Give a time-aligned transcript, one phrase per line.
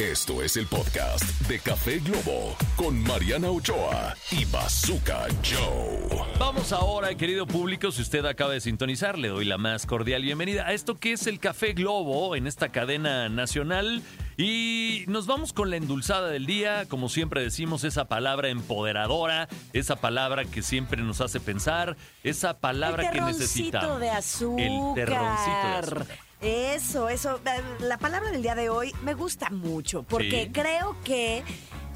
[0.00, 6.24] Esto es el podcast de Café Globo con Mariana Ochoa y Bazooka Joe.
[6.38, 10.66] Vamos ahora, querido público, si usted acaba de sintonizar, le doy la más cordial bienvenida
[10.66, 14.02] a esto que es el Café Globo en esta cadena nacional.
[14.38, 19.96] Y nos vamos con la endulzada del día, como siempre decimos, esa palabra empoderadora, esa
[19.96, 24.00] palabra que siempre nos hace pensar, esa palabra el que necesitamos.
[24.00, 24.64] de azúcar.
[24.64, 26.29] El terroncito de azúcar.
[26.40, 27.36] Eso, eso.
[27.44, 30.52] Eh, La palabra del día de hoy me gusta mucho porque Sí.
[30.52, 31.42] creo que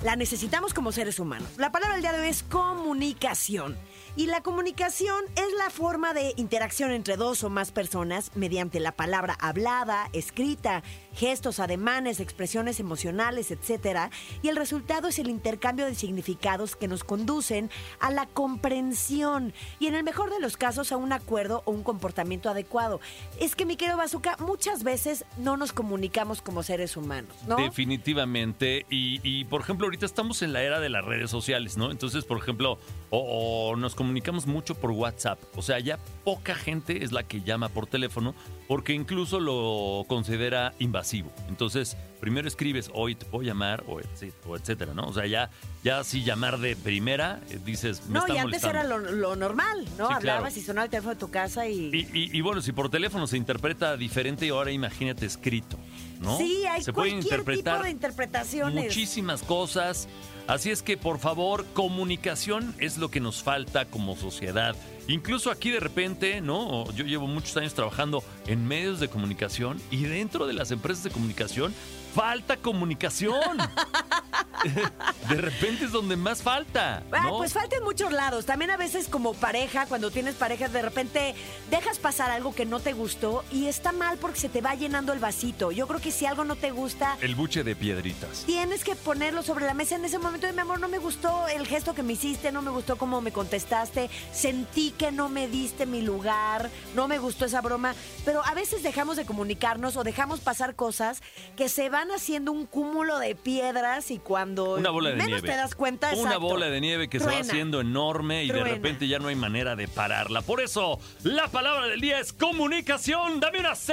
[0.04, 1.48] la necesitamos como seres humanos.
[1.56, 3.74] La palabra del día de hoy es comunicación.
[4.16, 8.92] Y la comunicación es la forma de interacción entre dos o más personas mediante la
[8.92, 14.12] palabra hablada, escrita, gestos, ademanes, expresiones emocionales, etc.
[14.42, 19.86] Y el resultado es el intercambio de significados que nos conducen a la comprensión y
[19.88, 23.00] en el mejor de los casos a un acuerdo o un comportamiento adecuado.
[23.40, 27.56] Es que, mi querido Bazooka, muchas veces no nos comunicamos como seres humanos, ¿no?
[27.56, 28.86] Definitivamente.
[28.90, 31.92] Y, y, por ejemplo, ahorita estamos en la era de las redes sociales, ¿no?
[31.92, 35.38] Entonces, por ejemplo, o, o nos comunicamos mucho por WhatsApp.
[35.54, 38.34] O sea, ya poca gente es la que llama por teléfono
[38.68, 41.30] porque incluso lo considera invasivo.
[41.48, 45.06] Entonces, primero escribes, hoy te puedo llamar, o, etc- o etcétera, ¿no?
[45.06, 45.50] O sea, ya,
[45.82, 48.78] ya si llamar de primera, eh, dices, me No, y antes molestando.
[48.78, 50.08] era lo, lo normal, ¿no?
[50.08, 50.58] Sí, Hablabas claro.
[50.58, 51.90] y sonaba el teléfono de tu casa y...
[51.92, 55.78] Y, y- y bueno, si por teléfono se interpreta diferente, ahora imagínate escrito,
[56.20, 56.38] ¿no?
[56.38, 58.84] Sí, hay se puede cualquier interpretar tipo de interpretaciones.
[58.84, 60.08] muchísimas cosas.
[60.46, 64.76] Así es que, por favor, comunicación es lo que nos falta como sociedad.
[65.08, 66.90] Incluso aquí de repente, ¿no?
[66.92, 71.10] Yo llevo muchos años trabajando en medios de comunicación y dentro de las empresas de
[71.10, 71.74] comunicación
[72.14, 73.58] falta comunicación.
[75.28, 77.02] de repente es donde más falta.
[77.12, 77.38] Ah, ¿no?
[77.38, 78.46] pues falta en muchos lados.
[78.46, 81.34] También a veces como pareja, cuando tienes pareja, de repente
[81.70, 85.12] dejas pasar algo que no te gustó y está mal porque se te va llenando
[85.12, 85.72] el vasito.
[85.72, 88.44] Yo creo que si algo no te gusta, El buche de piedritas.
[88.46, 90.48] tienes que ponerlo sobre la mesa en ese momento.
[90.48, 93.20] Y mi amor, no me gustó el gesto que me hiciste, no me gustó cómo
[93.20, 97.94] me contestaste, sentí que no me diste mi lugar, no me gustó esa broma.
[98.24, 101.22] Pero a veces dejamos de comunicarnos o dejamos pasar cosas
[101.56, 105.48] que se van haciendo un cúmulo de piedras y cuando Una bola de menos nieve.
[105.48, 108.62] te das cuenta, Una exacto, bola de nieve que se va haciendo enorme y de
[108.64, 110.42] repente ya no hay manera de pararla.
[110.42, 113.40] Por eso, la palabra del día es comunicación.
[113.40, 113.92] ¡Dame una C!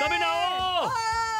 [0.00, 0.26] ¡Dame una
[0.82, 0.92] O!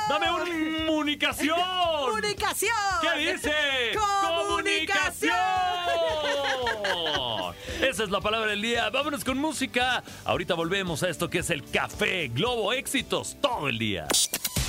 [0.08, 0.44] ¡Dame una
[0.86, 1.58] comunicación!
[2.00, 2.72] ¡Comunicación!
[3.02, 3.52] ¿Qué dice?
[3.94, 5.36] ¡Comunicación!
[5.84, 7.54] ¡Comunicación!
[7.82, 8.88] Esa es la palabra del día.
[8.90, 10.02] Vámonos con música.
[10.24, 14.06] Ahorita volvemos a esto que es el Café Globo Éxitos todo el día.